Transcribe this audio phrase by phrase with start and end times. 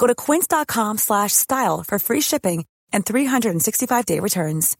[0.00, 4.76] Go to quince.com slash style for free shipping and 365-day returns.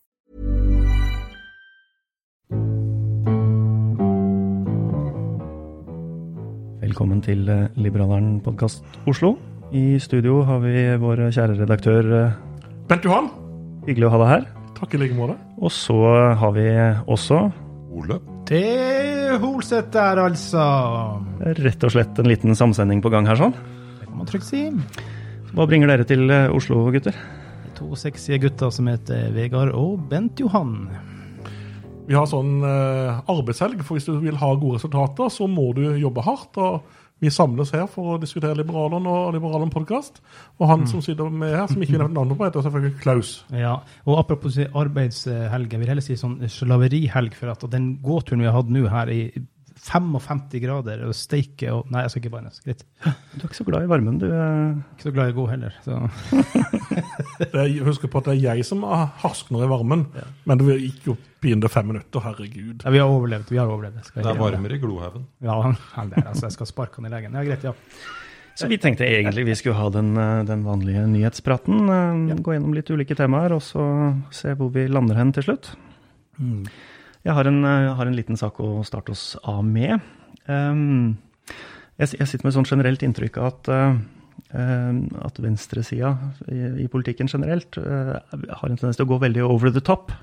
[6.80, 9.34] Velkommen til eh, Liberaleren podkast Oslo.
[9.76, 12.08] I studio har vi vår kjære redaktør.
[12.20, 12.38] eh,
[12.90, 13.28] Bent Johan,
[13.86, 14.46] Hyggelig å ha deg her.
[14.80, 15.36] takk i like måte.
[15.60, 15.96] Og så
[16.40, 16.66] har vi
[17.06, 17.50] også
[17.90, 18.20] Ole.
[18.48, 20.62] Det er Holseth der, altså.
[21.40, 23.54] rett og slett en liten samsending på gang her, sånn.
[24.20, 24.66] Man trygt si.
[25.56, 27.16] Hva bringer dere til eh, Oslo, gutter?
[27.78, 30.74] To sexy gutter som heter Vegard og Bent Johan.
[32.04, 35.86] Vi har sånn eh, arbeidshelg, for hvis du vil ha gode resultater, så må du
[35.96, 36.60] jobbe hardt.
[36.60, 36.84] og
[37.24, 40.20] Vi samles her for å diskutere Liberalen og Liberalen podkast.
[40.60, 43.30] Og han som sitter med her, som ikke vil nevne navnet på, heter selvfølgelig Klaus.
[43.56, 48.52] Ja, og apropos arbeidshelgen, vil jeg heller si sånn slaverihelg, for at den gåturen vi
[48.52, 49.22] har hatt nå her i
[49.80, 52.58] 55 grader og steike og Nei, jeg skal ikke bannes.
[52.64, 52.82] Greit.
[53.00, 54.26] Du er ikke så glad i varmen, du.
[54.28, 54.74] eh.
[54.94, 55.76] Ikke så glad i god heller.
[55.84, 56.00] Så.
[57.40, 60.02] Det er, husk på at det er jeg som harskner i varmen,
[60.44, 62.20] men det gikk jo pinlig fem minutter.
[62.20, 62.82] Herregud.
[62.84, 63.48] Ja, vi har overlevd.
[63.50, 64.02] Vi har overlevd.
[64.04, 65.24] Skal Det er varmere i Glohaugen.
[65.40, 65.56] Ja,
[65.96, 66.46] han der, altså.
[66.50, 67.38] Jeg skal sparke han i legen.
[67.38, 67.72] Ja, greit, ja.
[68.60, 71.80] Så vi tenkte egentlig vi skulle ha den, eh, den vanlige nyhetspraten.
[72.28, 72.36] Ja.
[72.36, 73.86] Gå gjennom litt ulike temaer, og så
[74.36, 75.72] se hvor vi lander hen til slutt.
[76.36, 76.66] Mm.
[77.20, 80.00] Jeg har en, jeg har en liten sak å starte oss av med.
[80.48, 81.18] Um,
[82.00, 83.98] jeg, sitter med sånn generelt inntrykk av at, uh,
[84.56, 86.14] um, at venstresida
[86.48, 90.14] i, i politikken generelt uh, har en tendens til å gå veldig over the top.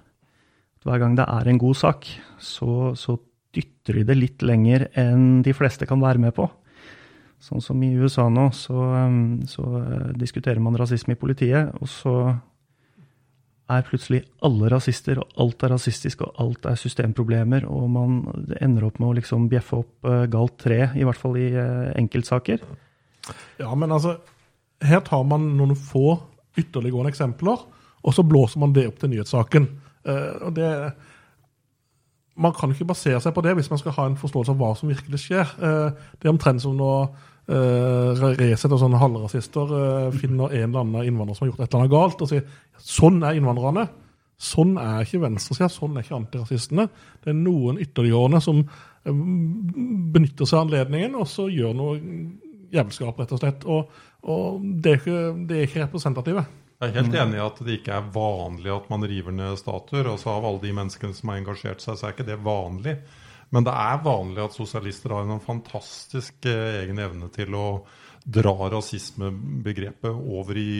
[0.88, 2.09] Hver gang det er en god sak,
[2.41, 3.19] så, så
[3.53, 6.50] dytter de det litt lenger enn de fleste kan være med på.
[7.44, 8.74] Sånn som i USA nå, så,
[9.06, 9.86] um, så
[10.18, 12.18] diskuterer man rasisme i politiet, og så
[13.67, 18.19] er plutselig alle rasister, og alt er rasistisk, og alt er systemproblemer, og man
[18.61, 21.91] ender opp med å liksom bjeffe opp uh, galt tre, i hvert fall i uh,
[22.00, 22.63] enkeltsaker.
[23.59, 24.16] Ja, men altså,
[24.88, 26.16] her tar man noen få
[26.57, 27.66] ytterliggående eksempler,
[28.03, 29.67] og så blåser man det opp til nyhetssaken.
[30.07, 30.72] Eh, og det
[32.38, 34.75] Man kan ikke basere seg på det hvis man skal ha en forståelse av hva
[34.77, 35.56] som virkelig skjer.
[35.57, 35.88] Eh,
[36.22, 37.07] det er omtrent som når
[37.52, 41.69] uh, Resett og sånne halvrasister uh, finner en eller annen innvandrer som har gjort et
[41.69, 42.46] eller annet galt, og sier
[42.97, 43.88] sånn er innvandrerne.
[44.38, 46.86] Sånn er ikke venstresida, sånn er ikke antirasistene.
[47.24, 49.24] Det er noen ytterliggående som eh,
[50.13, 51.96] benytter seg av anledningen, og så gjør noe
[52.75, 53.66] jævelskap, rett og slett.
[53.66, 53.97] Og,
[54.30, 56.46] og det, er ikke, det er ikke representative.
[56.78, 60.12] Jeg er helt enig i at det ikke er vanlig at man river ned statuer.
[60.12, 63.00] Altså Av alle de menneskene som har engasjert seg, så er ikke det vanlig.
[63.56, 67.68] Men det er vanlig at sosialister har en fantastisk eh, egen evne til å
[68.28, 70.72] dra rasismebegrepet over i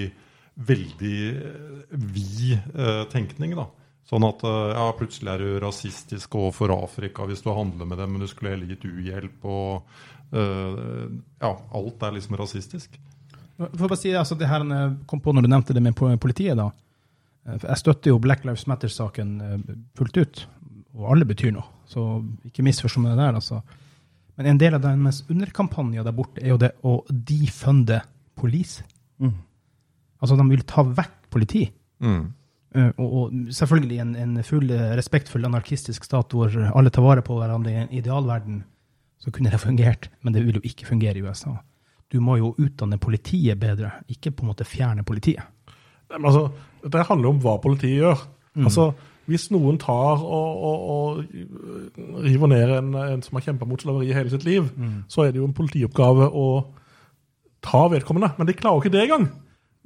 [0.58, 3.56] veldig eh, vid eh, tenkning.
[3.58, 3.68] da.
[4.08, 8.24] Sånn at ja, plutselig er du rasistisk overfor Afrika hvis du handler med dem, men
[8.24, 9.44] du skulle heller gitt uhjelp.
[9.44, 9.84] og
[10.32, 11.08] eh,
[11.44, 12.96] Ja, alt er liksom rasistisk.
[13.58, 14.64] For å bare si, altså, det her
[15.10, 16.70] kom på når du nevnte det med politiet, da.
[17.48, 19.38] Jeg støtter jo Black Lives Matter-saken
[19.96, 20.42] fullt ut.
[20.98, 21.68] Og alle betyr noe.
[21.88, 22.04] Så
[22.48, 23.62] ikke misforstå meg der, altså.
[24.38, 28.02] Men en del av deres underkampanjer der borte er jo det å defunde
[28.38, 28.84] police.
[29.22, 29.38] Mm.
[30.22, 31.64] Altså, de vil ta vekk politi.
[32.04, 32.26] Mm.
[32.76, 37.24] Eh, Og, og selvfølgelig en, en full eh, respektfull anarkistisk stat hvor alle tar vare
[37.26, 38.64] på hverandre i en idealverden,
[39.18, 40.10] så kunne det fungert.
[40.22, 41.56] Men det vil jo ikke fungere i USA.
[42.14, 45.44] Du må jo utdanne politiet bedre, ikke på en måte fjerne politiet.
[46.08, 46.52] Nei, men altså,
[46.86, 48.22] det handler om hva politiet gjør.
[48.64, 48.92] Altså,
[49.28, 54.14] Hvis noen tar og, og, og river ned en, en som har kjempa mot slaveri
[54.16, 54.70] hele sitt liv,
[55.12, 56.48] så er det jo en politioppgave å
[57.64, 58.32] ta vedkommende.
[58.38, 59.28] Men de klarer jo ikke det engang.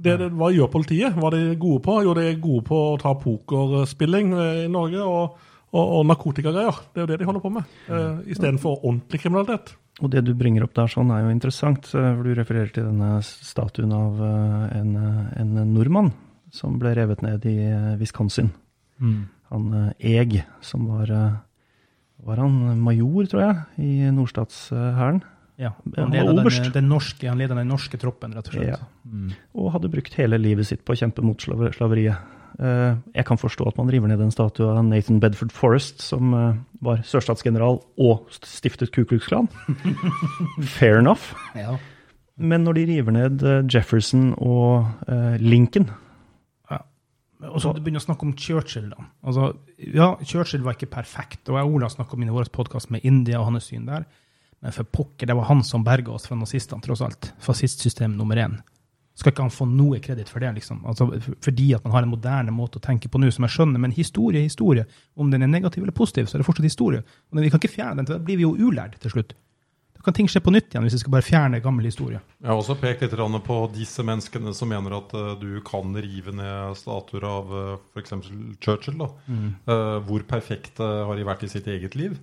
[0.02, 1.18] Det, det, hva gjør politiet?
[1.18, 2.00] Hva er de gode på?
[2.06, 6.82] Jo, de er gode på å ta pokerspilling eh, i Norge og, og, og narkotikagreier.
[6.90, 9.76] Det er jo det de holder på med, uh, istedenfor ordentlig kriminalitet.
[10.02, 12.88] Og det du bringer opp der sånn er jo interessant, eh, for du refererer til
[12.88, 16.10] denne statuen av eh, en, eh, en nordmann
[16.52, 17.94] som ble revet ned i eh,
[19.02, 19.28] Wisconsin.
[19.52, 21.34] Han eh, Eg, som var eh,
[22.24, 25.24] Var han major, tror jeg, i nordstatshæren?
[25.58, 26.64] Ja, Han han var oberst.
[26.64, 28.80] den, den, norske, han leda den norske troppen, rett og slett.
[28.80, 29.36] Ja.
[29.54, 32.18] Og hadde brukt hele livet sitt på å kjempe mot slaveriet.
[32.60, 36.34] Eh, Jeg kan forstå at man river ned en statue av Nathan Bedford Forrest, som
[36.34, 39.50] eh, var sørstatsgeneral og stiftet Ku Klux Klan.
[40.78, 41.34] Fair enough.
[41.56, 41.78] Ja.
[42.38, 45.90] Men når de river ned eh, Jefferson og eh, Lincoln
[47.50, 49.06] Og så begynner å snakke om Churchill, da.
[49.26, 49.48] Altså,
[49.82, 53.06] ja, Churchill var ikke perfekt, og jeg og Ola snakka om i vår podkast med
[53.08, 54.06] India og hans syn der.
[54.62, 57.32] Men for pokker, det var han som berga oss fra nazistene, tross alt.
[57.42, 58.60] Fascistsystem nummer én.
[59.18, 60.84] Skal ikke han få noe kreditt for det, liksom?
[60.88, 61.08] Altså,
[61.44, 63.82] fordi at man har en moderne måte å tenke på nå, som jeg skjønner.
[63.82, 64.86] Men historie er historie.
[65.18, 67.02] Om den er negativ eller positiv, så er det fortsatt historie.
[67.32, 69.36] Og vi kan ikke fjerne den, for da blir vi jo ulærd til slutt.
[70.06, 72.22] Kan ting skje på nytt igjen, hvis vi skal bare fjerne gammel historie.
[72.42, 76.34] Jeg har også pekt litt på disse menneskene som mener at eh, du kan rive
[76.34, 78.16] ned statuer av uh, f.eks.
[78.64, 78.98] Churchill.
[79.02, 79.10] Da.
[79.30, 82.18] Eh, hvor perfekte har de vært i sitt eget liv?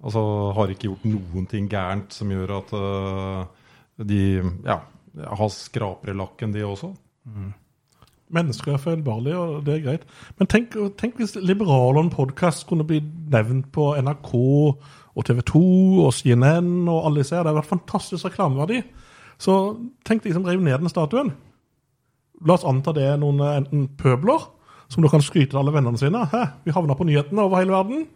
[0.00, 0.20] Altså
[0.56, 3.40] har ikke gjort noen ting gærent som gjør at eh,
[4.08, 4.22] de
[4.64, 4.78] ja,
[5.26, 6.94] har skraper i lakken, de også.
[8.30, 10.06] Mennesker er feilbarlige, og det er greit.
[10.38, 14.32] Men tenk, tenk hvis Liberalen podkast kunne bli nevnt på NRK
[15.16, 15.62] og TV 2
[16.04, 17.42] og CNN og alle disse her.
[17.42, 18.82] Det hadde vært fantastisk reklameverdi.
[19.40, 19.56] Så
[20.06, 21.32] tenk deg som rev ned den statuen.
[22.46, 24.46] La oss anta det er noen eh, enten pøbler,
[24.90, 26.24] som da kan skryte til alle vennene sine.
[26.30, 28.06] Hæ, vi havna på nyhetene over hele verden.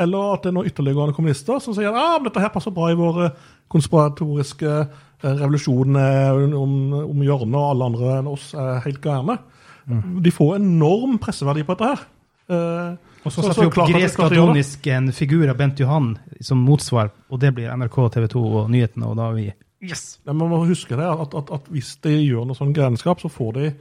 [0.00, 2.90] Eller at det er noen ytterliggående kommunister som sier at ah, dette her passer bra
[2.92, 8.82] i vår eh, konspiratoriske eh, revolusjon om, om hjørnet, og alle andre enn oss er
[8.84, 9.38] helt gærne.
[9.86, 12.00] De får enorm presseverdi på dette her.
[12.48, 14.50] Eh, Og så setter vi opp klart at det gresk klart å gjøre det.
[14.52, 18.68] adonisk en figur av Bent Johan som motsvar, og det blir NRK, TV 2 og
[18.70, 19.46] nyhetene, og da er vi
[19.86, 20.04] Yes!
[20.24, 23.28] Men man må huske det, at, at, at hvis de gjør noe sånn grenskap, så
[23.28, 23.72] får de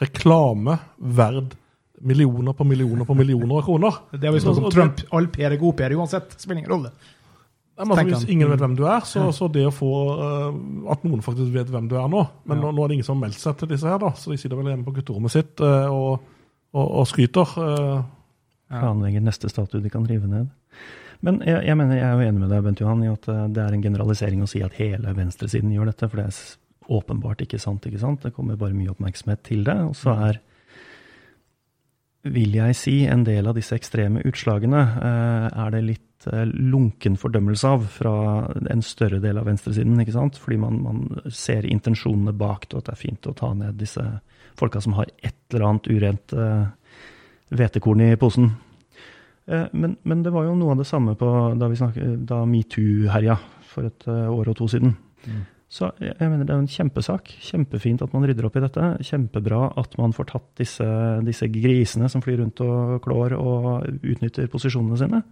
[0.00, 1.56] reklame verd
[2.02, 3.98] millioner på millioner på millioner av kroner.
[4.16, 6.32] Det er jo sånn som Trump, all PR er god PR uansett.
[6.40, 6.94] Spiller ingen rolle.
[7.76, 10.56] Ja, men altså, hvis ingen vet hvem du er, så, så det å få uh,
[10.92, 13.16] At noen faktisk vet hvem du er nå Men nå, nå er det ingen som
[13.16, 15.62] har meldt seg til disse her, da, så de sitter vel hjemme på gutterommet sitt
[15.64, 16.26] uh, og,
[16.72, 17.54] og, og skryter.
[18.72, 18.80] eh.
[18.80, 20.50] planlegger neste statue de kan rive ned.
[21.22, 23.44] Men jeg, jeg mener, jeg er jo enig med deg, Bent Johan, i at eh,
[23.54, 27.44] det er en generalisering å si at hele venstresiden gjør dette, for det er åpenbart
[27.44, 27.84] ikke sant.
[27.86, 28.24] ikke sant?
[28.24, 29.76] Det kommer bare mye oppmerksomhet til det.
[29.86, 30.40] Og så er,
[32.32, 37.66] vil jeg si, en del av disse ekstreme utslagene eh, er det litt lunken fordømmelse
[37.66, 38.12] av fra
[38.70, 39.98] en større del av venstresiden.
[40.02, 40.36] ikke sant?
[40.38, 43.80] Fordi man, man ser intensjonene bak det, og at det er fint å ta ned
[43.80, 44.04] disse
[44.58, 46.66] folka som har et eller annet urent eh,
[47.52, 48.52] hvetekorn i posen.
[49.46, 51.68] Eh, Men, men det var jo noe av det samme på, da,
[52.28, 53.38] da metoo herja
[53.72, 54.94] for et eh, år og to siden.
[55.72, 57.30] Så jeg jeg mener det er en kjempesak.
[57.40, 58.88] Kjempefint at man rydder opp i dette.
[59.08, 60.84] Kjempebra at man får tatt disse,
[61.24, 65.22] disse grisene som flyr rundt og klår og utnytter posisjonene sine.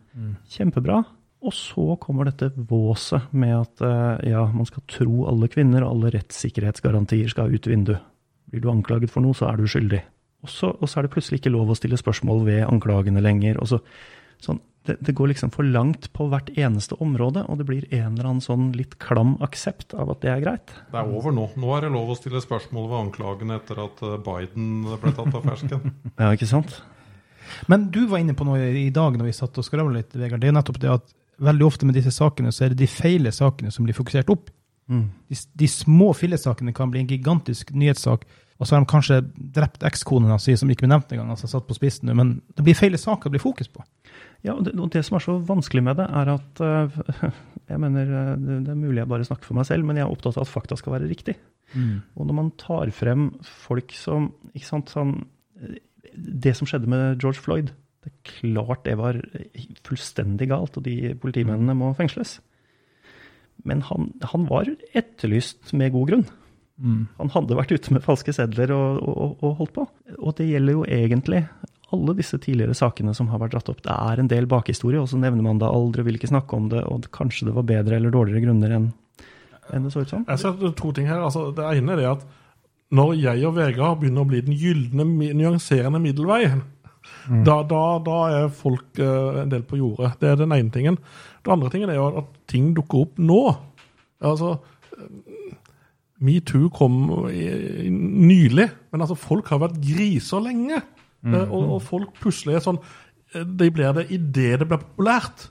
[0.48, 1.02] Kjempebra.
[1.44, 3.84] Og så kommer dette våset med at
[4.28, 8.00] ja, man skal tro alle kvinner, og alle rettssikkerhetsgarantier skal ut vinduet.
[8.50, 10.00] Blir du anklaget for noe, så er du skyldig.
[10.44, 13.60] Og så, og så er det plutselig ikke lov å stille spørsmål ved anklagene lenger.
[13.60, 13.80] Og så,
[14.42, 18.14] sånn, det, det går liksom for langt på hvert eneste område, og det blir en
[18.14, 20.72] eller annen sånn litt klam aksept av at det er greit.
[20.92, 21.50] Det er over nå.
[21.60, 25.36] Nå er det lov å stille spørsmål ved anklagene etter at eh, Biden ble tatt
[25.36, 25.94] av fersken.
[26.20, 26.80] Ja, ikke sant?
[27.68, 30.40] Men du var inne på noe i dag når vi satt og skravla litt, Vegard.
[30.40, 33.32] Det er nettopp det at veldig ofte med disse sakene så er det de feile
[33.34, 34.48] sakene som blir fokusert opp.
[34.90, 38.24] De, de små fillesakene kan bli en gigantisk nyhetssak,
[38.60, 39.22] og så har de kanskje
[39.56, 42.64] drept ekskonen hans, som ikke ble nevnt engang, altså satt på spissen nå, men det
[42.66, 43.84] blir feile saker å bli fokus på.
[44.44, 47.00] Ja, og det, og det som er så vanskelig med det, er at eh,
[47.70, 50.12] Jeg mener, eh, det, er mulig jeg bare snakker for meg selv, men jeg er
[50.12, 51.36] opptatt av at fakta skal være riktig.
[52.18, 55.12] Og når man tar frem folk som ikke sant, sånn,
[55.62, 55.78] eh,
[56.10, 57.70] Det som skjedde med George Floyd,
[58.02, 59.20] det er klart det var
[59.86, 62.40] fullstendig galt, og de politimennene må fengsles.
[63.64, 66.26] Men han, han var etterlyst med god grunn.
[67.20, 69.84] Han hadde vært ute med falske sedler og, og, og holdt på.
[70.18, 71.44] Og det gjelder jo egentlig
[71.90, 73.82] alle disse tidligere sakene som har vært dratt opp.
[73.84, 76.56] Det er en del bakhistorie, og så nevner man det aldri, og vil ikke snakke
[76.56, 78.90] om det, og kanskje det var bedre eller dårligere grunner enn
[79.70, 80.24] enn det så ut som.
[80.26, 81.20] Jeg ser to ting her.
[81.22, 82.24] Altså, det ene er det at
[82.90, 85.06] når jeg og Vegard begynner å bli den gylne,
[85.38, 86.44] nyanserende middelvei,
[87.46, 90.12] Da, da, da er folk uh, en del på jordet.
[90.20, 90.98] Det er den ene tingen.
[91.46, 93.40] Den andre tingen er jo at ting dukker opp nå.
[94.20, 94.58] Altså,
[96.20, 96.96] Metoo kom
[97.32, 97.46] i,
[97.90, 100.82] nylig, men altså, folk har vært griser lenge.
[101.24, 102.78] Eh, og, og folk plutselig sånn
[103.34, 105.50] eh, De blir det idet det blir populært.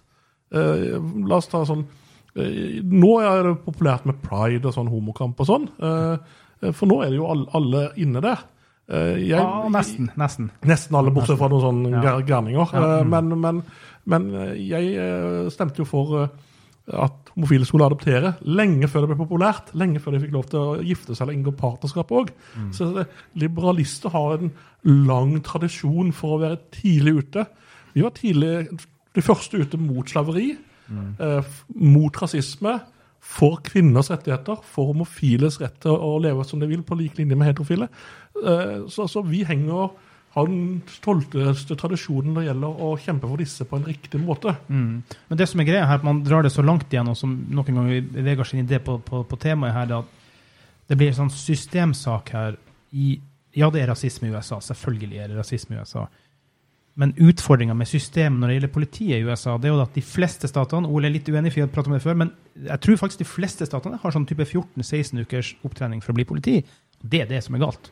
[0.51, 0.95] Eh,
[1.29, 1.83] la oss ta sånn
[2.33, 5.67] eh, Nå er det populært med pride og sånn homokamp og sånn.
[5.77, 6.15] Eh,
[6.63, 8.41] eh, for nå er det jo alle, alle inne der.
[8.89, 10.09] Eh, jeg- Ja, nesten.
[10.17, 10.49] Nesten.
[10.65, 12.15] Nesten alle, bortsett fra noen sånne Ja.
[12.21, 12.73] gærninger.
[12.73, 12.99] Ja.
[12.99, 13.63] Eh, Men, men,
[14.09, 16.27] men eh, jeg eh, stemte jo for eh,
[16.97, 19.71] at homofile skulle adoptere lenge før det ble populært.
[19.79, 22.33] Lenge før de fikk lov til å gifte seg eller inngå partnerskap òg.
[22.75, 23.07] Så det,
[23.39, 24.51] liberalister har en
[24.85, 27.45] lang tradisjon for å være tidlig ute.
[27.95, 28.67] Vi var tidlig
[29.15, 30.57] de første ute mot slaveri,
[31.19, 31.43] eh,
[31.75, 32.79] mot rasisme,
[33.19, 37.35] for kvinners rettigheter, for homofiles rett til å leve som de vil, på lik linje
[37.35, 37.89] med heterofile.
[38.43, 39.91] Eh, Så, så vi henger
[40.35, 44.53] har den stolteste tradisjonen når det gjelder å kjempe for disse på en riktig måte.
[44.67, 45.01] Mm.
[45.31, 47.33] Men det som er greia her, at man drar det så langt igjen, og som
[47.49, 50.15] noen ganger Vegard sin idé på, på, på temaet her, det at
[50.89, 52.57] det blir en sånn systemsak her
[52.97, 53.19] i
[53.57, 54.59] Ja, det er rasisme i USA.
[54.61, 56.03] Selvfølgelig er det rasisme i USA.
[56.99, 60.03] Men utfordringa med systemet når det gjelder politiet i USA, det er jo at de
[60.05, 62.33] fleste statene Ole er litt uenig, for jeg pratet om det før, men
[62.65, 66.27] jeg tror faktisk de fleste statene har sånn type 14-16 ukers opptrening for å bli
[66.29, 66.55] politi.
[67.01, 67.89] Det er det som er galt.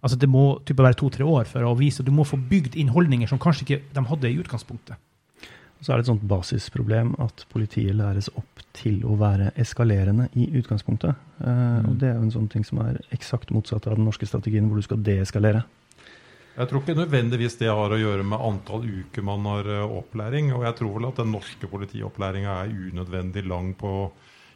[0.00, 2.76] Altså Det må type være to-tre år for å vise, og du må få bygd
[2.80, 4.96] inn holdninger som kanskje ikke de hadde i utgangspunktet.
[5.80, 10.28] Og så er det et sånt basisproblem at politiet læres opp til å være eskalerende
[10.36, 11.16] i utgangspunktet.
[11.40, 11.86] Mm.
[11.88, 14.68] Og det er jo en sånn ting som er eksakt motsatt av den norske strategien,
[14.68, 15.64] hvor du skal deeskalere.
[16.60, 20.52] Jeg tror ikke nødvendigvis det har å gjøre med antall uker man har eh, opplæring.
[20.52, 23.94] Og jeg tror vel at den norske politiopplæringa er unødvendig lang på,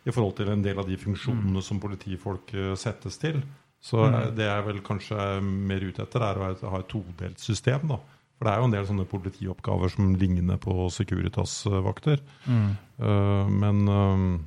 [0.04, 3.40] i forhold til en del av de funksjonene som politifolk eh, settes til.
[3.84, 7.42] Så eh, det jeg vel kanskje er mer ute etter, er å ha et- todelt
[7.42, 7.88] system.
[7.90, 7.98] da.
[8.38, 12.22] For det er jo en del sånne politioppgaver som ligner på Securitas-vakter.
[12.48, 14.40] Eh, men uh,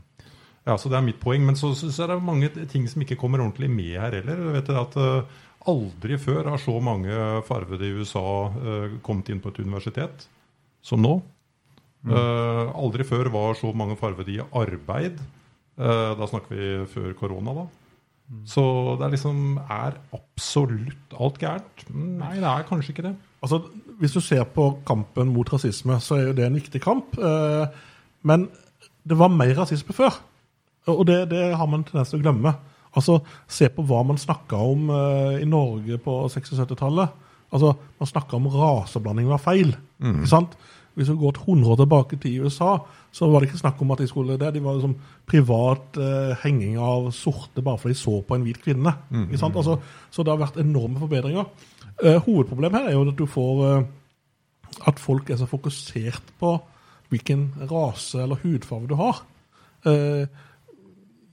[0.68, 1.46] ja, så det er mitt poeng.
[1.46, 4.42] Men så, så, så er det mange ting som ikke kommer ordentlig med her heller.
[4.50, 7.12] Jeg vet at uh, Aldri før har så mange
[7.44, 8.22] farvede i USA
[9.04, 10.28] kommet inn på et universitet
[10.86, 11.18] som nå.
[12.08, 15.18] Eh, aldri før var så mange farvede i arbeid.
[15.76, 17.66] Da snakker vi før korona, da.
[18.46, 18.62] Så
[19.00, 21.84] det er liksom Er absolutt alt gærent?
[21.96, 23.16] Nei, det er kanskje ikke det.
[23.42, 23.62] Altså,
[24.00, 27.16] Hvis du ser på kampen mot rasisme, så er jo det en viktig kamp.
[27.18, 27.68] Eh,
[28.28, 28.50] men
[29.08, 30.18] det var mer rasisme før.
[30.88, 32.54] Og det, det har man tendens til å glemme.
[32.96, 37.10] Altså, Se på hva man snakka om eh, i Norge på 76-tallet.
[37.54, 39.72] Altså, Man snakka om raseblanding var feil.
[40.04, 40.58] ikke sant?
[40.98, 42.72] Hvis du går 100 år tilbake til USA,
[43.14, 44.50] så var det ikke snakk om at de skulle det.
[44.56, 44.96] De var liksom
[45.30, 48.96] privat eh, henging av sorte bare fordi de så på en hvit kvinne.
[49.28, 49.56] ikke sant?
[49.62, 49.78] Altså,
[50.10, 51.46] så det har vært enorme forbedringer.
[52.02, 53.86] Eh, hovedproblemet her er jo at du får eh,
[54.90, 56.56] at folk er så fokusert på
[57.10, 59.22] hvilken rase eller hudfarge du har.
[59.86, 60.26] Eh,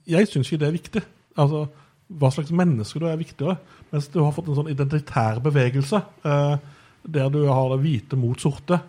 [0.07, 1.03] jeg syns ikke det er viktig.
[1.41, 1.65] Altså,
[2.05, 3.57] Hva slags menneske du er, er viktigere.
[3.91, 6.57] Mens du har fått en sånn identitær bevegelse eh,
[7.05, 8.79] der du har det hvite mot sorte.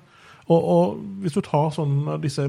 [0.47, 2.47] Og, og hvis du tar sånn disse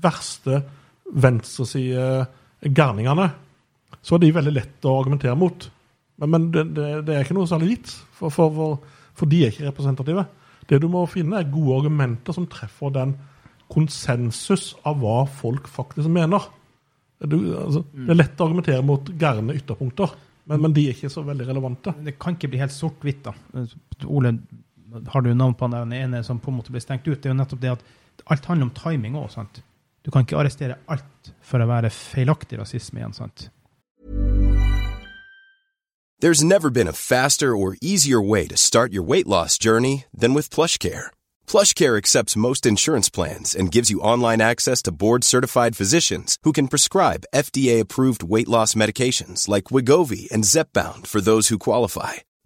[0.00, 0.62] verste
[1.10, 2.26] venstreside
[2.62, 3.26] gærningene,
[4.00, 5.66] så er de veldig lett å argumentere mot.
[6.20, 9.42] Men, men det, det, det er ikke noe særlig gitt, for, for, for, for de
[9.44, 10.26] er ikke representative.
[10.70, 13.16] Det du må finne, er gode argumenter som treffer den
[13.70, 16.46] konsensus av hva folk faktisk mener.
[17.20, 20.14] Du, altså, Det er lett å argumentere mot gærne ytterpunkter,
[20.50, 21.94] men, men de er ikke så veldig relevante.
[22.04, 23.64] Det kan ikke bli helt sort-hvitt, da.
[24.08, 24.32] Ole,
[25.12, 27.20] har du navn på den ene som på en måte stengt ut?
[27.20, 27.84] Det er jo nettopp det at
[28.26, 29.30] alt handler om timing òg.
[30.04, 33.50] Du kan ikke arrestere alt for å være feilaktig rasisme igjen, sant.
[36.20, 40.34] There's never been a faster or easier way to start your weight loss journey than
[40.34, 41.08] with PlushCare.
[41.46, 46.68] PlushCare accepts most insurance plans and gives you online access to board-certified physicians who can
[46.68, 52.14] prescribe FDA-approved weight loss medications like Wigovi and Zepbound for those who qualify.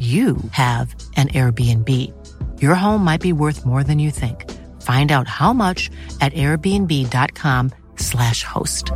[0.00, 1.88] you have an Airbnb.
[2.62, 4.50] Your home might be worth more than you think.
[4.80, 5.90] Find out how much
[6.20, 8.92] at airbnb.com/slash host.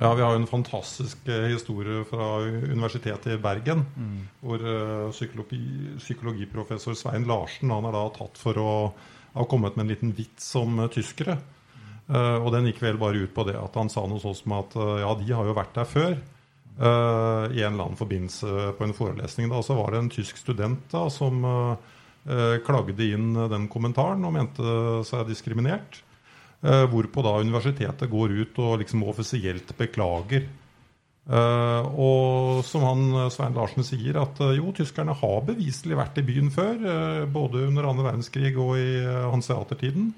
[0.00, 3.86] Ja, Vi har jo en fantastisk eh, historie fra Universitetet i Bergen.
[4.40, 8.92] Hvor eh, psykologi, psykologiprofessor Svein Larsen han er da tatt for å
[9.32, 10.94] ha kommet med en liten vits om tyskere.
[10.94, 11.38] tyskere.
[12.06, 14.52] Uh, og den gikk vel bare ut på det at han sa noe sånt som
[14.60, 16.12] at eh, ja, de har jo vært der før.
[16.78, 19.48] Eh, I en eller annen forbindelse på en forelesning.
[19.52, 24.34] da, Så var det en tysk student da som eh, klagde inn den kommentaren og
[24.34, 26.02] mente seg diskriminert.
[26.64, 30.46] Uh, hvorpå da universitetet går ut og liksom offisielt beklager.
[31.26, 36.24] Uh, og som han Svein Larsen sier, at uh, jo, tyskerne har beviselig vært i
[36.26, 36.76] byen før.
[36.80, 40.14] Uh, både under andre verdenskrig og i uh, hanseatertiden.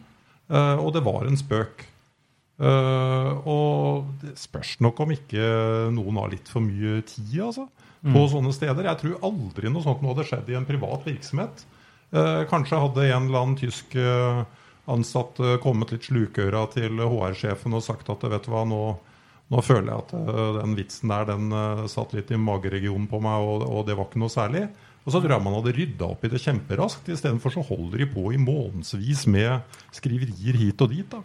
[0.48, 1.82] Og det var en spøk.
[2.58, 5.42] Eh, og det spørs nok om ikke
[5.94, 7.68] noen har litt for mye tid altså,
[8.02, 8.88] på sånne steder.
[8.90, 11.66] Jeg tror aldri noe sånt noe hadde skjedd i en privat virksomhet.
[12.08, 14.38] Uh, kanskje hadde en eller annen tysk eh,
[14.88, 18.78] ansatt kommet litt slukøra til HR-sjefen og sagt at vet du hva, nå,
[19.52, 20.14] nå føler jeg at
[20.62, 21.52] den vitsen der den
[21.92, 24.64] satt litt i mageregionen på meg, og, og det var ikke noe særlig.
[25.04, 27.12] Og så tror jeg man hadde rydda opp i det kjemperaskt.
[27.12, 31.12] Istedenfor så holder de på i månedsvis med skriverier hit og dit.
[31.12, 31.20] da.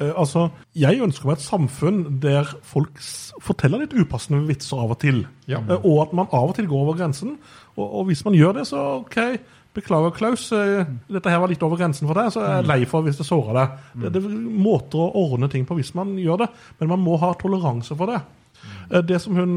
[0.00, 3.00] Eh, altså, Jeg ønsker meg et samfunn der folk
[3.44, 5.24] forteller litt upassende vitser av og til.
[5.50, 5.60] Ja.
[5.68, 7.36] Eh, og at man av og til går over grensen.
[7.76, 9.18] Og, og hvis man gjør det, så OK.
[9.72, 10.50] Beklager, Klaus.
[10.52, 13.20] eh, Dette her var litt over grensen for deg, så jeg er lei for hvis
[13.20, 13.78] det sårer deg.
[14.02, 14.34] Det, det er
[14.66, 18.12] måter å ordne ting på hvis man gjør det, men man må ha toleranse for
[18.12, 18.20] det.
[19.08, 19.56] Det som hun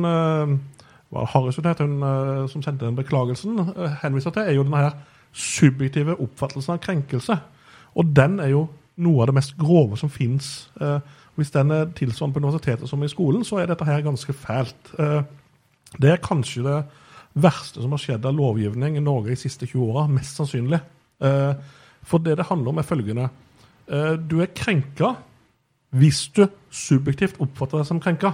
[1.11, 3.59] hva Harris hun heter, hun som sendte den beklagelsen,
[4.01, 4.95] henviser til, er jo denne her
[5.35, 7.37] subjektive oppfattelsen av krenkelse.
[7.99, 8.63] Og den er jo
[9.01, 10.69] noe av det mest grove som fins.
[10.81, 10.99] Eh,
[11.35, 14.93] hvis den er tilsvarende på universitetet som i skolen, så er dette her ganske fælt.
[14.99, 15.21] Eh,
[15.99, 16.77] det er kanskje det
[17.35, 20.79] verste som har skjedd av lovgivning i Norge de siste 20 åra, mest sannsynlig.
[21.23, 21.53] Eh,
[22.05, 23.29] for det det handler om, er følgende.
[23.87, 25.15] Eh, du er krenka
[25.95, 28.33] hvis du subjektivt oppfatter deg som krenka.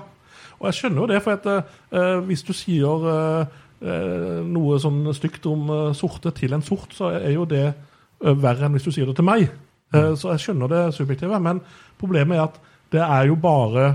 [0.62, 5.04] Og jeg skjønner jo det, for at eh, hvis du sier eh, eh, noe sånn
[5.18, 8.86] stygt om eh, sorte til en sort, så er jo det eh, verre enn hvis
[8.86, 9.50] du sier det til meg.
[9.94, 11.62] Eh, så jeg skjønner det subjektive, men
[12.02, 13.86] problemet er at det er jo bare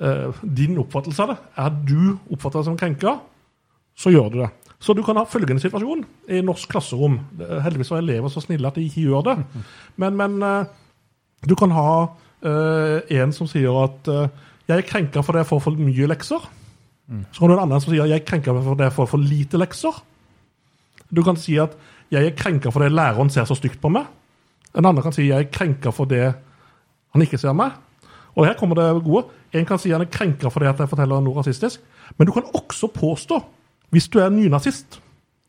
[0.00, 1.36] uh, din oppfattelse av det.
[1.60, 1.98] Er du
[2.32, 3.12] oppfatter deg som krenka,
[3.96, 4.48] så gjør du det.
[4.80, 7.18] Så du kan ha følgende situasjon i norsk klasserom.
[7.40, 9.36] Er Heldigvis er elever så snille at de ikke gjør det.
[10.00, 10.64] Men, men uh,
[11.44, 11.90] du kan ha
[12.46, 14.28] eh, en som sier at eh,
[14.66, 16.48] 'jeg er krenka fordi jeg får for mye lekser'.
[17.32, 19.18] Så kan du ha en annen som sier 'jeg er krenka fordi jeg får for
[19.18, 20.02] lite lekser'.
[21.14, 21.76] Du kan si at
[22.10, 24.06] 'jeg er krenka fordi læreren ser så stygt på meg'.
[24.76, 26.34] En annen kan si 'jeg er krenka for det
[27.12, 27.72] han ikke ser meg'.
[28.36, 29.24] Og her kommer det gode.
[29.52, 31.80] En kan si han er krenka fordi at jeg forteller noe rasistisk.
[32.18, 33.44] Men du kan også påstå,
[33.90, 35.00] hvis du er nynazist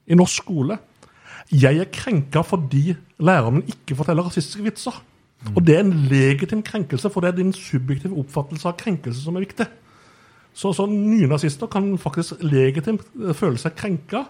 [0.07, 0.77] i norsk skole
[1.51, 4.95] jeg er krenka fordi læreren ikke forteller rasistiske vitser.
[5.55, 9.37] Og det er en legitim krenkelse, for det er din subjektive oppfattelse av krenkelse som
[9.37, 9.67] er viktig.
[10.57, 13.05] Så, så nynazister kan faktisk legitimt
[13.37, 14.25] føle seg krenka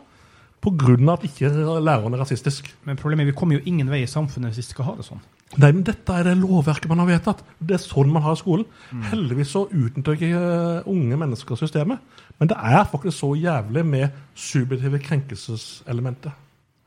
[0.62, 1.13] pga.
[1.13, 2.76] at ikke læreren er rasistisk.
[2.86, 5.06] Men problemet er vi kommer jo ingen vei i samfunnet hvis vi skal ha det
[5.06, 5.22] sånn.
[5.56, 7.43] Nei, men Dette er det lovverket man har vedtatt.
[7.60, 8.65] Det er sånn man har i skolen.
[9.12, 12.04] Heldigvis så utnytter ikke eh, unge mennesker systemet.
[12.38, 16.36] Men det er faktisk så jævlig med subjektive krenkelseselementet.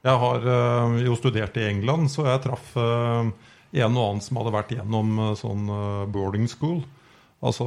[0.05, 3.33] Jeg har øh, jo studert i England, så jeg traff øh,
[3.71, 5.69] en og annen som hadde vært gjennom sånn
[6.13, 6.83] boarding school.
[7.41, 7.65] Altså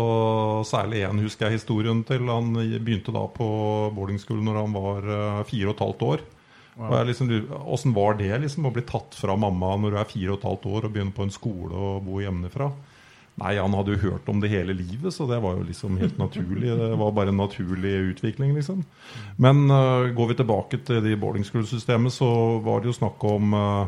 [0.70, 2.30] Særlig én husker jeg historien til.
[2.30, 3.48] Han begynte da på
[3.96, 6.26] boarding school når han var eh, fire og et halvt år.
[6.74, 7.30] Og jeg liksom,
[7.70, 10.50] Åssen var det liksom å bli tatt fra mamma når du er fire og et
[10.50, 12.72] halvt år og begynne på en skole og bo hjemmefra?
[13.42, 16.20] Nei, han hadde jo hørt om det hele livet, så det var jo liksom helt
[16.22, 16.70] naturlig.
[16.70, 18.84] Det var bare en naturlig utvikling, liksom.
[19.42, 22.30] Men uh, går vi tilbake til de boarding school-systemet, så
[22.62, 23.88] var det jo snakk om øh,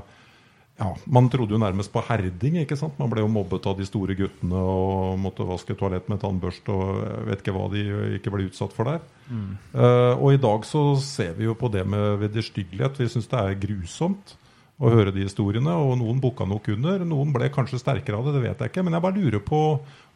[0.75, 2.57] ja, Man trodde jo nærmest på herding.
[2.61, 2.97] ikke sant?
[2.99, 7.03] Man ble jo mobbet av de store guttene og måtte vaske toalett med tannbørste og
[7.03, 7.83] jeg vet ikke hva de
[8.17, 9.03] ikke ble utsatt for der.
[9.31, 12.99] Eh, og i dag så ser vi jo på det med vederstyggelighet.
[12.99, 14.35] Vi syns det er grusomt
[14.75, 17.03] å høre de historiene, og noen bukka nok under.
[17.07, 18.83] Noen ble kanskje sterkere av det, det vet jeg ikke.
[18.83, 19.61] Men jeg bare lurer på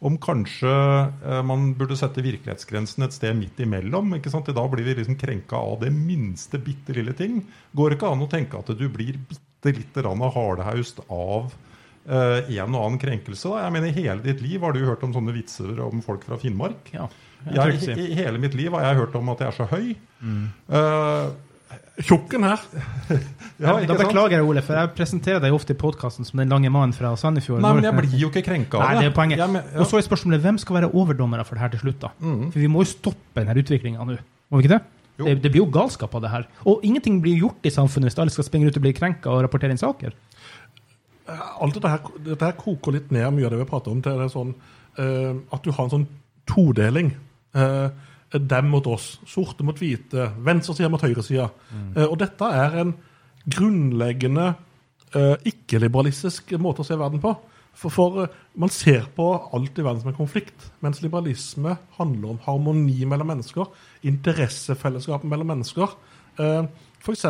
[0.04, 4.12] om kanskje eh, man burde sette virkelighetsgrensen et sted midt imellom.
[4.18, 4.50] ikke sant?
[4.52, 7.40] I dag blir vi liksom krenka av det minste bitte lille ting.
[7.76, 11.52] Går ikke an å tenke at du blir bitte lite grann hardhaust av
[12.04, 13.48] eh, en og annen krenkelse?
[13.48, 13.64] da?
[13.64, 16.40] Jeg mener, I hele ditt liv har du hørt om sånne vitser om folk fra
[16.40, 16.92] Finnmark.
[16.92, 17.08] Ja,
[17.48, 19.94] Jeg, i, hele mitt liv har jeg hørt om at jeg er så høy.
[20.20, 21.30] Eh,
[22.00, 22.60] Tjukken her.
[23.60, 26.70] ja, da beklager jeg, Ole, for jeg presenterer deg ofte i podkasten som den lange
[26.72, 27.60] mannen fra Sandefjord.
[27.64, 29.42] Nei, men jeg blir jo ikke krenka av det er poenget.
[29.42, 29.80] Ja, men- ja.
[29.82, 32.12] Og så er spørsmålet hvem skal være overdommere for det her til slutt, da?
[32.20, 32.46] Mm.
[32.52, 34.16] For vi må jo stoppe denne utviklinga nå.
[34.50, 34.82] Må vi ikke det?
[35.20, 35.24] Jo.
[35.26, 36.46] Det, det blir jo galskap av det her.
[36.64, 39.42] Og ingenting blir gjort i samfunnet hvis alle skal springe ut og bli krenka og
[39.44, 40.12] rapportere inn saker.
[41.60, 44.16] alt dette her, dette her koker litt ned mye av det vi prater om, til
[44.18, 44.54] det er sånn,
[44.98, 46.06] uh, at du har en sånn
[46.50, 47.12] todeling.
[47.54, 47.90] Eh,
[48.38, 49.18] dem mot oss.
[49.26, 50.30] Sorte mot hvite.
[50.44, 51.48] Venstresida mot høyresida.
[51.96, 52.92] Eh, og dette er en
[53.50, 54.52] grunnleggende
[55.16, 57.34] eh, ikke-liberalistisk måte å se verden på.
[57.80, 62.34] For, for eh, man ser på alt i verden som en konflikt, mens liberalisme handler
[62.34, 63.70] om harmoni mellom mennesker,
[64.06, 65.98] interessefellesskap mellom mennesker.
[66.40, 67.26] F.eks.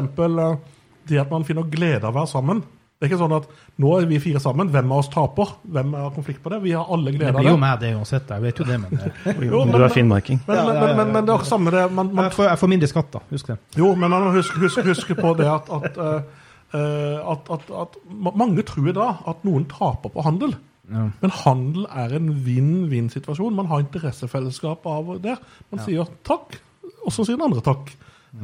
[1.09, 2.61] Det at man finner glede av å være sammen.
[3.01, 3.47] Det er ikke sånn at
[3.81, 5.55] nå er vi fire sammen, hvem av oss taper?
[5.73, 6.59] Hvem har konflikt på det?
[6.67, 7.39] Vi har alle glede av det.
[7.39, 7.45] det.
[7.47, 8.29] blir jo meg, det uansett.
[8.29, 8.91] Jeg vet jo det, men
[9.55, 10.43] Jo, men- du er finnmarking.
[10.45, 12.61] Men, men, men, men, men det er også samme det man, man jeg, får, jeg
[12.61, 13.23] får mindre skatt, da.
[13.33, 13.57] Husk det.
[13.81, 16.45] Jo, men man må huske, huske, huske på det at, at, eh,
[16.77, 17.97] eh, at, at, at
[18.45, 20.53] Mange tror da at noen taper på handel.
[20.93, 21.09] Ja.
[21.25, 23.57] Men handel er en vinn-vinn-situasjon.
[23.57, 25.39] Man har interessefellesskap av det.
[25.73, 26.61] Man sier takk,
[27.01, 27.95] og så sier den andre takk.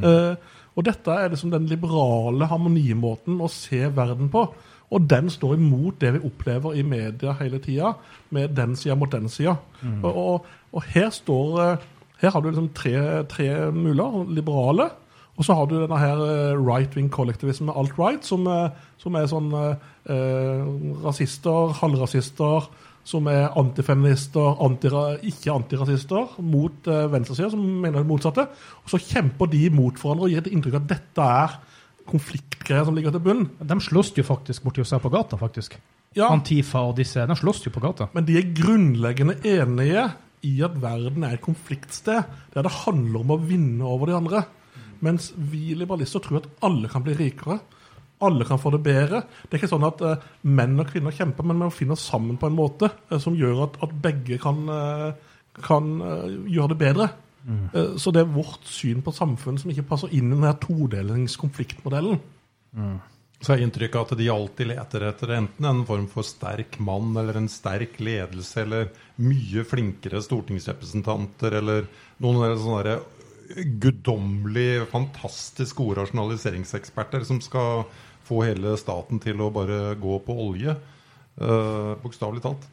[0.01, 4.45] Eh, og dette er liksom den liberale harmonimåten å se verden på.
[4.93, 7.95] Og den står imot det vi opplever i media hele tida,
[8.31, 9.57] med den sida mot den sida.
[10.05, 14.87] Og, og, og her står eh, Her har du liksom tre, tre muler, liberale.
[15.37, 19.51] Og så har du denne her eh, right-wing kollektivisme, alt-right, som, eh, som er sånn
[19.53, 20.63] eh,
[21.05, 22.71] rasister, halvrasister,
[23.07, 24.91] som er antifeminister, anti,
[25.31, 28.49] ikke antirasister, mot eh, venstresida, som mener det motsatte.
[28.83, 31.59] Og så kjemper de mot hverandre og gir et inntrykk av at dette er
[32.07, 33.45] konfliktgreier som ligger til bunn.
[33.63, 35.79] De slåss jo faktisk borti hos deg på gata, faktisk.
[36.17, 37.23] Ja, Antifa og disse.
[37.29, 38.09] De slåss jo på gata.
[38.15, 40.07] men de er grunnleggende enige
[40.47, 42.23] i at verden er et konfliktsted
[42.55, 44.45] der det handler om å vinne over de andre.
[45.05, 47.61] Mens vi liberalister tror at alle kan bli rikere.
[48.25, 49.23] Alle kan få det bedre.
[49.45, 52.49] Det er ikke sånn at eh, menn og kvinner kjemper, men man finner sammen på
[52.49, 55.35] en måte eh, som gjør at, at begge kan, eh,
[55.67, 57.11] kan eh, gjøre det bedre.
[57.47, 62.19] Eh, så det er vårt syn på samfunnet som ikke passer inn i denne todelingskonfliktmodellen.
[62.73, 62.97] todelingskonfliktmodellen.
[63.37, 67.37] Så er inntrykket at de alltid leter etter enten en form for sterk mann eller
[67.37, 68.89] en sterk ledelse eller
[69.21, 71.85] mye flinkere stortingsrepresentanter eller
[72.25, 72.97] noen sånne
[73.83, 77.85] guddommelig, fantastisk gode rasjonaliseringseksperter som skal
[78.27, 80.77] få hele staten til å bare gå på olje.
[81.37, 82.65] Uh, Bokstavelig talt.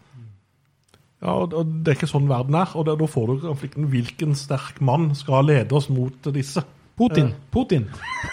[1.23, 2.71] Ja, og Det er ikke sånn verden er.
[2.75, 6.63] og Da får du konflikten hvilken sterk mann skal lede oss mot disse.
[6.99, 7.31] Putin.
[7.31, 7.43] Eh.
[7.51, 7.87] Putin.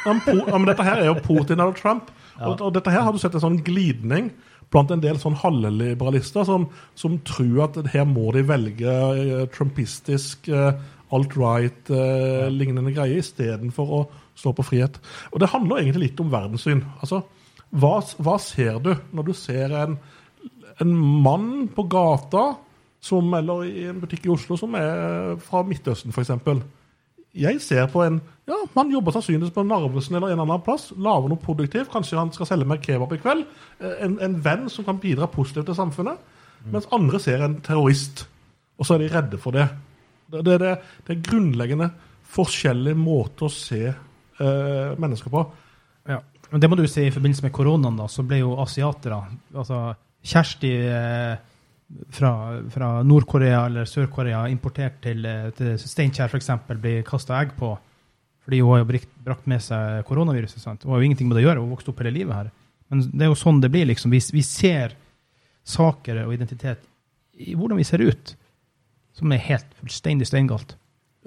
[0.04, 2.10] Ja, men, Po- ja, men dette her er jo Putin eller Trump.
[2.40, 4.30] Og, og dette her har du sett en sånn glidning
[4.70, 10.48] blant en del sånn halvliberalister som, som tror at her må de velge eh, trumpistisk
[10.48, 10.78] eh,
[11.16, 14.00] alt-right-lignende greie istedenfor å
[14.38, 14.98] stå på frihet.
[15.34, 16.82] Og det handler egentlig litt om verdenssyn.
[17.02, 17.22] Altså,
[17.70, 19.96] hva, hva ser du når du ser en,
[20.82, 22.52] en mann på gata
[23.00, 26.62] som, eller i en butikk i Oslo som er fra Midtøsten, f.eks.?
[27.30, 30.88] jeg ser på en ja, Man jobber sannsynligvis på Narvesen eller en annen plass.
[30.98, 31.92] Lager noe produktivt.
[31.92, 33.44] Kanskje han skal selge meg kebab i kveld.
[33.78, 36.18] Eh, En, en venn som kan bidra positivt til samfunnet.
[36.66, 38.26] Mens andre ser en terrorist,
[38.76, 39.68] og så er de redde for det.
[40.30, 40.58] Det, det,
[41.06, 41.90] det, er grunnleggende
[42.30, 45.44] forskjellige måter å se eh, mennesker på.
[46.10, 46.20] Ja.
[46.50, 49.20] Men det må du si i forbindelse med koronaen, da, så ble jo asiatere
[49.54, 49.82] Altså
[50.30, 51.34] Kjersti eh,
[52.14, 52.32] fra,
[52.70, 56.50] fra Nord-Korea eller Sør-Korea importert til, eh, til Steinkjer f.eks.
[56.72, 57.76] blir kasta egg på
[58.40, 60.58] fordi hun har jo brikt, brakt med seg koronaviruset.
[60.62, 60.82] sant?
[60.82, 62.48] Hun har jo ingenting med det å gjøre, hun vokste opp hele livet her.
[62.90, 64.10] Men det er jo sånn det blir, liksom.
[64.10, 64.96] Vi, vi ser
[65.70, 66.82] saker og identitet
[67.38, 68.32] i hvordan vi ser ut,
[69.20, 70.74] som er helt fullstendig steingalt.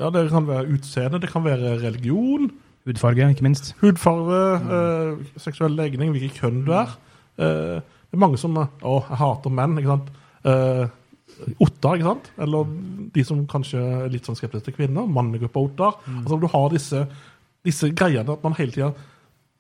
[0.01, 2.49] Ja, Det kan være utseende, det kan være religion,
[2.84, 3.73] Hudfarge, ikke minst.
[3.79, 4.39] hudfarge,
[4.75, 6.89] eh, seksuell legning, hvilket kjønn du er.
[7.39, 9.77] Eh, det er mange som eh, Å, jeg hater menn.
[9.79, 10.10] ikke sant?
[10.43, 10.88] Eh,
[11.63, 12.27] Ottar, ikke sant?
[12.43, 12.67] Eller
[13.15, 15.08] de som kanskje er litt sånn skeptiske til kvinner.
[15.10, 15.95] Mannegruppa Ottar.
[16.19, 17.06] Altså, du har disse,
[17.65, 18.91] disse greiene at man hele tida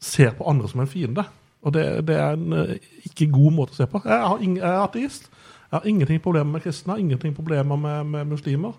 [0.03, 1.23] ser på andre som en fiende.
[1.63, 2.75] Og det, det er en eh,
[3.07, 4.03] ikke god måte å se på.
[4.03, 5.29] Jeg, har ingen, jeg er ateist.
[5.73, 8.75] Jeg har ingenting problemer med kristne, ingenting problemer med, med muslimer.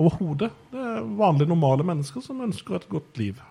[0.00, 0.48] Overhodet.
[0.72, 3.42] Det er vanlige, normale mennesker som ønsker et godt liv.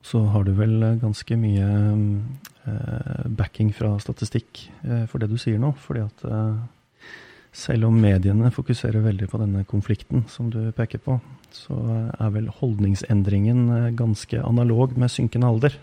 [0.00, 1.66] Så har du vel eh, ganske mye
[2.64, 5.74] eh, backing fra statistikk eh, for det du sier nå.
[5.76, 6.24] fordi at
[7.52, 11.20] selv om mediene fokuserer veldig på denne konflikten som du peker på,
[11.52, 11.76] så
[12.16, 15.80] er vel holdningsendringen ganske analog med synkende alder.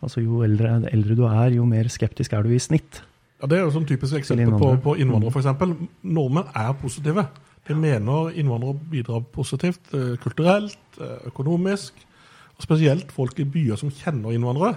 [0.00, 3.04] Altså Jo eldre, eldre du er, jo mer skeptisk er du i snitt.
[3.42, 4.80] Ja, Det er jo sånn typisk eksempel på, innvandrere.
[4.84, 5.88] på innvandrere, f.eks.
[6.06, 7.24] Nordmenn er positive.
[7.66, 11.98] De mener innvandrere bidrar positivt eh, kulturelt, eh, økonomisk.
[12.54, 14.76] Og spesielt folk i byer som kjenner innvandrere.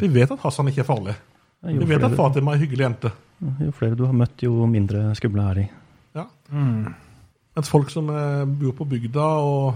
[0.00, 1.14] De vet at Hassan ikke er farlig.
[1.60, 3.10] De vet at Fatima er en hyggelig jente.
[3.60, 5.66] jo flere du har møtt, jo mindre skumle er de.
[6.16, 6.24] Ja.
[6.48, 9.74] Mens folk som eh, bor på bygda og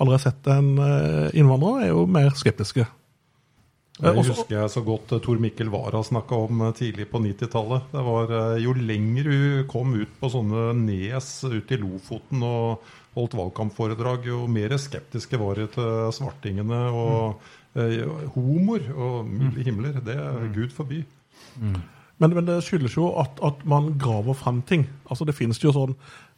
[0.00, 0.72] aldri har sett en
[1.36, 2.86] innvandrer, er jo mer skeptiske.
[4.00, 7.20] Det også- husker jeg så godt eh, Tor Mikkel Wara snakka om eh, tidlig på
[7.20, 7.82] 90-tallet.
[7.92, 12.80] Det var eh, Jo lenger du kom ut på sånne nes ut i Lofoten og
[13.14, 17.42] holdt valgkampforedrag, jo mer skeptiske var de til svartingene og
[17.76, 20.00] eh, homoer og milde himler.
[20.00, 21.02] Det er Gud forby.
[21.60, 24.86] Men, men det skyldes jo at, at man graver frem ting.
[25.10, 25.94] Altså Det finnes jo sånn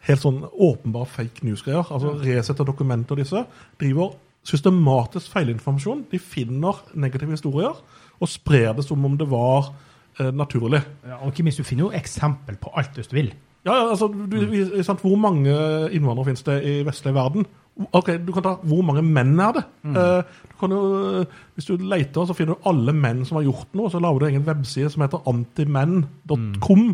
[0.08, 1.86] helt sånn åpenbar fake news-greier.
[1.92, 3.44] Altså Resett og dokumenter og disse
[3.80, 6.04] driver systematisk feilinformasjon.
[6.12, 7.74] De finner negative historier
[8.20, 9.72] og sprer det som om det var
[10.20, 10.82] eh, naturlig.
[11.06, 13.32] Ja, og ikke minst, du finner jo eksempel på alt hvis du vil.
[13.64, 15.52] Ja, altså, du, sant, Hvor mange
[15.90, 17.46] innvandrere finnes det i vestlig verden?
[17.74, 19.62] Ok, Du kan ta hvor mange menn er det?
[19.82, 19.94] Mm.
[19.94, 20.80] du kan jo,
[21.20, 23.90] eh, hvis du leter, så finner du alle menn som har gjort noe.
[23.90, 26.84] Så lager du en egen webside som heter antimenn.com.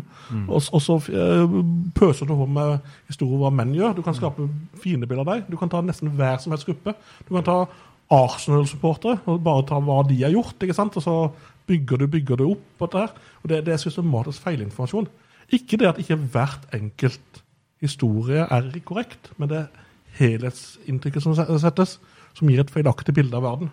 [0.47, 1.55] Og, og så eh,
[1.93, 2.79] pøser du på med
[3.11, 3.93] historier hva menn gjør.
[3.99, 4.49] Du kan skape
[4.81, 5.53] fiendebilder av deg.
[5.53, 6.95] Du kan ta nesten hver som helst gruppe.
[7.27, 7.59] Du kan ta
[8.11, 10.57] Arsenal-supportere og bare ta hva de har gjort.
[10.59, 10.97] ikke sant?
[10.97, 11.15] Og så
[11.69, 13.21] bygger du bygger du opp på dette.
[13.43, 15.07] Og det, det er systematisk feilinformasjon.
[15.51, 17.43] Ikke det at ikke hvert enkelt
[17.81, 19.87] historie er korrekt, men det er
[20.17, 21.99] helhetsinntrykket som settes,
[22.37, 23.71] som gir et feilaktig bilde av verden.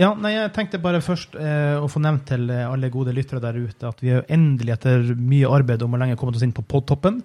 [0.00, 3.42] Ja, nei, jeg tenkte bare først eh, å få nevnt til eh, alle gode lyttere
[3.42, 6.54] der ute at vi jo endelig etter mye arbeid om og lenge kommet oss inn
[6.56, 7.18] på Podtoppen.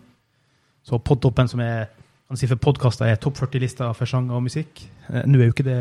[0.83, 1.85] Så Podtoppen, som er
[2.25, 4.81] han sier for podkaster, er topp 40-lista for sang og musikk.
[5.11, 5.79] Eh, Nå er jo ikke det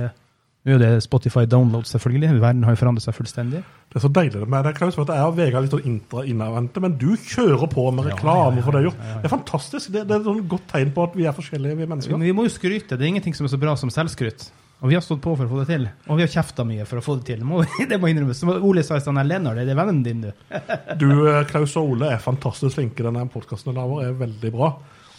[0.64, 2.40] nå er det Spotify download, selvfølgelig.
[2.40, 3.60] Verden har jo forandret seg fullstendig.
[3.92, 5.88] Det er så deilig med deg, Klaus, for at jeg og Vegard er litt sånn
[5.90, 8.88] intra innadvendte, men du kjører på med Ja, reklame ja, ja, for det du har
[8.88, 9.00] gjort.
[9.02, 9.20] ja, ja, ja.
[9.22, 9.92] Det er fantastisk.
[9.92, 12.16] Det, det er et sånn godt tegn på at vi er forskjellige, vi mennesker.
[12.16, 12.96] Men vi må jo skryte.
[12.96, 14.48] Det er ingenting som er så bra som selvskryt.
[14.84, 15.84] Og vi har stått på for å få det til.
[16.10, 17.38] Og vi har kjefta mye for å få det til.
[17.44, 17.60] Det må,
[17.92, 18.40] det må innrømmes.
[18.40, 20.32] Som Ole sa i stad, Lennart, det er vennen din, du.
[21.00, 23.04] Du, eh, Klaus og Ole, er fantastisk flinke.
[23.06, 24.72] Denne podkasten vår er veldig bra.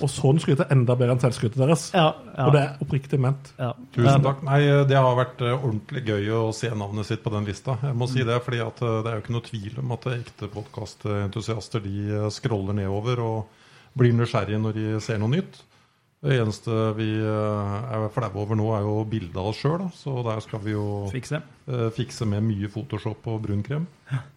[0.03, 1.85] Og sånn skryter enda bedre enn selvskrytet deres.
[1.95, 2.45] Ja, ja.
[2.47, 3.53] Og det er oppriktig ment.
[3.55, 3.69] Ja.
[3.95, 4.41] Tusen takk.
[4.43, 7.77] Nei, Det har vært eh, ordentlig gøy å se navnet sitt på den lista.
[7.79, 10.09] Jeg må si Det fordi at eh, det er jo ikke noe tvil om at
[10.17, 13.63] ekte podkastentusiaster de eh, scroller nedover og
[13.95, 15.61] blir nysgjerrige når de ser noe nytt.
[16.25, 19.83] Det eneste vi er flaue over nå, er jo bildet av oss sjøl.
[19.93, 21.37] Så der skal vi jo Fikse.
[21.93, 23.85] fikse med mye Photoshop og brunkrem.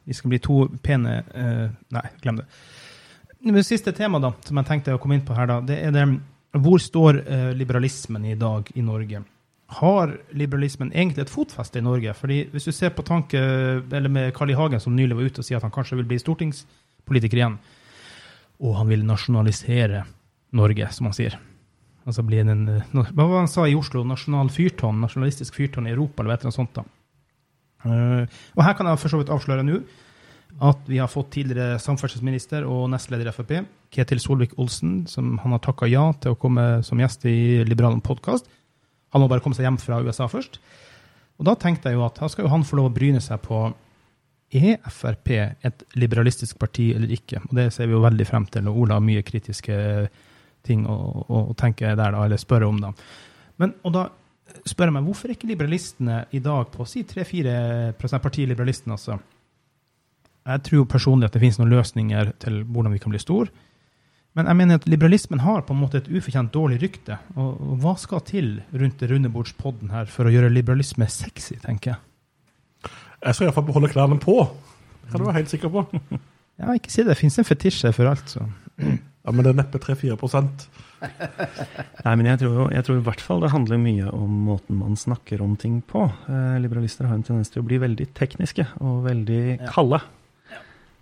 [0.05, 2.47] Vi skal bli to pene eh, Nei, glem det.
[3.39, 5.95] Det siste temaet da, som jeg tenkte å komme inn på her, da, det er
[5.95, 6.07] det
[6.59, 9.23] Hvor står eh, liberalismen i dag i Norge?
[9.79, 12.15] Har liberalismen egentlig et fotfeste i Norge?
[12.17, 14.57] Fordi Hvis du ser på tanke eller med Carl I.
[14.57, 17.59] Hagen, som nylig var ute og sier at han kanskje vil bli stortingspolitiker igjen,
[18.59, 20.03] og han vil nasjonalisere
[20.59, 21.39] Norge, som han sier.
[22.09, 24.03] Altså bli en, Hva var det han sa i Oslo?
[24.09, 25.03] Nasjonal fyrtårn?
[25.05, 26.75] Nasjonalistisk fyrtårn i Europa, eller noe sånt.
[26.75, 26.85] da.
[27.85, 29.83] Eh, og her kan jeg for så vidt avsløre nå
[30.59, 33.53] at vi har fått tidligere samferdselsminister og nestleder i Frp,
[33.95, 38.49] Ketil Solvik-Olsen, som han har takka ja til å komme som gjest i Liberalen podkast.
[39.15, 40.59] Han må bare komme seg hjem fra USA først.
[41.39, 43.41] Og da tenkte jeg jo at da skal jo han få lov å bryne seg
[43.45, 43.69] på
[44.59, 47.43] er Frp et liberalistisk parti eller ikke.
[47.47, 49.77] Og det ser vi jo veldig frem til, og Ola har mye kritiske
[50.65, 50.97] ting å,
[51.29, 52.93] å, å tenke der, da, eller spørre om, da.
[53.61, 54.07] Men, og da
[54.69, 59.19] spør jeg meg, hvorfor er ikke liberalistene i dag på si 3-4 partiet liberalistene, altså?
[60.49, 63.51] Jeg tror personlig at det finnes noen løsninger til hvordan vi kan bli stor.
[64.39, 67.17] Men jeg mener at liberalismen har på en måte et ufortjent dårlig rykte.
[67.35, 72.93] Og, og hva skal til rundt rundebordspodden her for å gjøre liberalisme sexy, tenker jeg.
[73.25, 74.37] Jeg skal iallfall beholde klærne på.
[75.03, 75.87] Det kan du være helt sikker på.
[76.59, 77.13] Ja, ikke si det.
[77.13, 78.41] Det finnes en fetisje for alt, så.
[79.29, 80.63] Ja, Men det er neppe 3-4%
[82.07, 84.79] Nei, men jeg tror, jo- jeg tror i hvert fall det handler mye om måten
[84.81, 86.07] man snakker om ting på.
[86.31, 89.69] Eh, liberalister har en tendens til å bli veldig tekniske og veldig Ja.
[89.75, 90.01] kalde.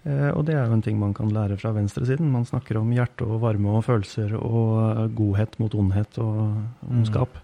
[0.07, 2.31] Eh, og det er jo en ting man kan lære fra venstresiden.
[2.31, 7.41] Man snakker om hjerte og varme og følelser og eh, godhet mot ondhet og ondskap.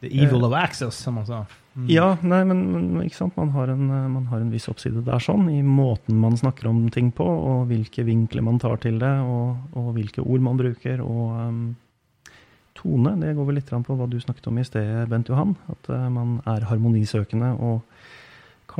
[0.00, 1.42] The evil of access, som man sa.
[1.86, 2.62] Ja, nei, men,
[3.04, 3.36] ikke sant?
[3.36, 6.70] Man har, en, eh, man har en viss oppside der sånn, i måten man snakker
[6.70, 10.58] om ting på, og hvilke vinkler man tar til det, og, og hvilke ord man
[10.58, 11.60] bruker, og um,
[12.78, 13.12] tone.
[13.20, 15.52] Det går vel litt på hva du snakket om i sted, Bent Johan.
[15.68, 17.84] At man er harmonisøkende og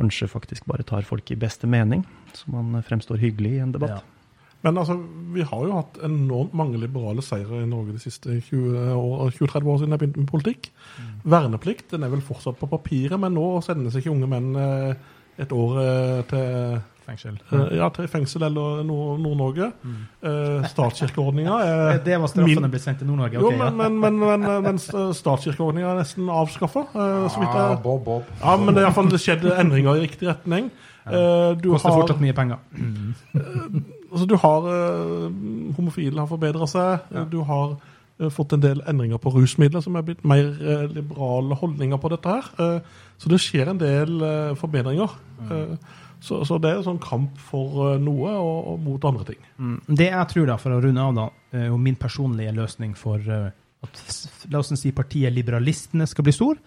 [0.01, 4.03] kanskje faktisk bare tar folk i beste mening, så man fremstår hyggelig i en debatt.
[4.61, 4.93] Men altså,
[5.33, 9.71] vi har jo hatt enormt mange liberale seire i Norge de siste 20 år- 20-30
[9.73, 10.69] år siden jeg begynte med politikk.
[11.25, 14.93] Verneplikt den er vel fortsatt på papiret, men nå sendes ikke unge menn eh,
[15.41, 17.39] et år eh, til, Fengsel.
[17.51, 19.71] eh, ja, til fengsel eller Nord- Nord-Norge.
[20.21, 23.39] Eh, Statskirkeordninga Det, er det var straffene ble sendt til Nord-Norge?
[23.41, 23.69] Jo, ok, ja.
[23.71, 24.79] men, men, men, men, men
[25.17, 26.85] statskirkeordninga er nesten avskaffa.
[26.93, 28.23] så vidt Ja, jeg Bob, Bob.
[28.43, 30.69] ja, men det er iallfall skjedd endringer i riktig retning.
[31.07, 32.61] Eh, du Koster har- fortsatt mye penger.
[34.11, 35.31] Altså, du har eh,
[35.77, 37.07] Homofile har forbedra seg.
[37.31, 37.73] Du har
[38.19, 42.11] eh, fått en del endringer på rusmidler, som er blitt mer eh, liberale holdninger på
[42.13, 42.51] dette her.
[42.59, 45.15] Eh, så det skjer en del eh, forbedringer.
[45.49, 45.75] Eh,
[46.21, 49.39] så, så det er en sånn kamp for eh, noe og, og mot andre ting.
[49.57, 49.77] Mm.
[49.89, 53.25] Det jeg tror, da, for å runde av, da, er og min personlige løsning for
[53.25, 53.49] eh,
[53.81, 54.03] at
[54.53, 56.61] la oss si partiet Liberalistene skal bli stor,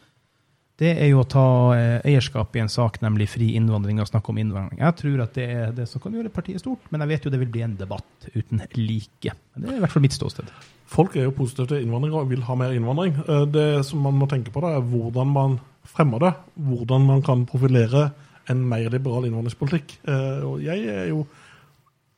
[0.83, 4.35] det er jo å ta eh, eierskap i en sak, nemlig fri innvandring, og snakke
[4.35, 4.83] om innvandring.
[4.83, 7.35] Jeg tror at det er det som kan gjøre partiet stort, men jeg vet jo
[7.37, 9.37] det vil bli en debatt uten like.
[9.55, 10.51] Det er i hvert fall mitt ståsted.
[10.91, 13.15] Folk er jo positive til innvandring og vil ha mer innvandring.
[13.55, 16.35] Det som man må tenke på, da, er hvordan man fremmer det.
[16.59, 18.09] Hvordan man kan profilere
[18.51, 19.99] en mer liberal innvandringspolitikk.
[20.09, 21.25] Eh, Og jeg er jo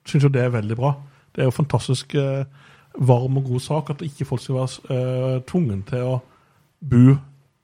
[0.06, 0.92] syns jo det er veldig bra.
[1.34, 2.44] Det er jo fantastisk eh,
[2.96, 6.20] varm og god sak at ikke folk skal være eh, tvungen til å
[6.80, 7.16] bo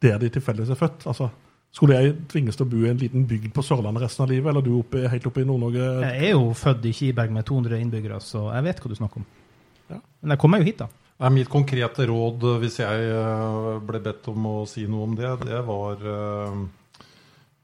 [0.02, 1.06] der de tilfeldigvis er født.
[1.06, 1.28] Altså,
[1.72, 4.50] skulle jeg tvinges til å bo i en liten bygd på Sørlandet resten av livet,
[4.50, 5.86] eller du oppe, helt oppe i Nord-Norge?
[6.02, 9.22] Jeg er jo født i Kiberg med 200 innbyggere, så jeg vet hva du snakker
[9.22, 9.28] om.
[9.94, 10.00] Ja.
[10.20, 10.90] Men jeg kommer jo hit, da.
[11.22, 13.08] Nei, mitt konkrete råd, hvis jeg
[13.86, 16.62] ble bedt om å si noe om det, det var eh,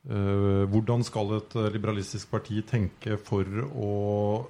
[0.09, 3.93] hvordan skal et eh, liberalistisk parti tenke for å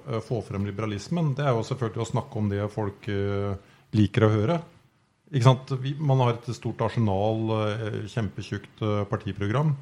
[0.07, 1.33] eh, få frem liberalismen?
[1.35, 3.55] Det er jo selvfølgelig å snakke om det folk eh,
[3.97, 4.59] liker å høre.
[5.99, 9.75] Man har et stort arsenal, eh, kjempetjukt eh, partiprogram.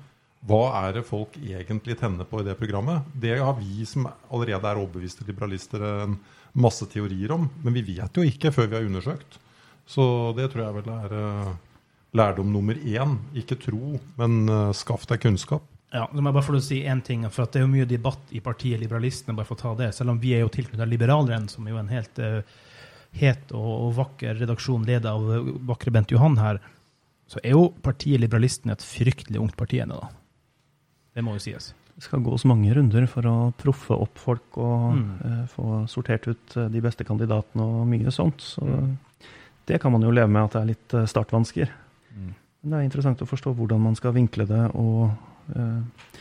[0.48, 3.06] Hva er det folk egentlig tenner på i det programmet?
[3.14, 6.18] Det har vi som allerede er overbeviste liberalister, en
[6.58, 7.50] masse teorier om.
[7.64, 9.40] Men vi vet jo ikke før vi har undersøkt.
[9.88, 11.56] Så det tror jeg vel er eh,
[12.16, 13.18] lærdom nummer én.
[13.36, 15.64] Ikke tro, men uh, skaff deg kunnskap.
[15.94, 17.88] Ja, så må jeg bare få si én ting, for at det er jo mye
[17.88, 20.90] debatt i partiet Liberalistene, bare for å ta det, selv om vi er jo tilknyttet
[20.92, 22.42] Liberaleren, som er jo en helt uh,
[23.18, 26.60] het og, og vakker redaksjon ledet av eh, vakre Bent Johan her,
[27.28, 30.02] så er jo partiet Liberalistene et fryktelig ungt parti ennå.
[31.16, 31.72] Det må jo sies.
[31.98, 35.08] Det skal gås mange runder for å proffe opp folk og Mm.
[35.24, 38.44] uh, få sortert ut de beste kandidatene og mye sånt.
[38.44, 38.98] Så Mm.
[39.66, 41.72] det kan man jo leve med at det er litt startvansker.
[42.18, 42.34] Mm.
[42.62, 45.12] Men det er interessant å forstå hvordan man skal vinkle det, og
[45.56, 46.18] eh,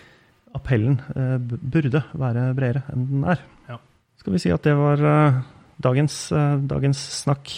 [0.56, 3.42] appellen eh, burde være bredere enn den er.
[3.70, 3.80] Ja.
[4.20, 5.40] Skal vi si at det var eh,
[5.82, 7.52] dagens, eh, dagens snakk.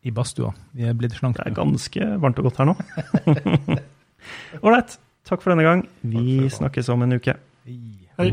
[0.00, 0.54] I badstua.
[0.72, 2.76] Vi er blitt Det er ganske varmt og godt her nå.
[4.64, 4.96] Ålreit.
[5.28, 5.84] Takk for denne gang.
[6.00, 7.36] Vi snakkes om en uke.
[7.68, 8.32] Hei.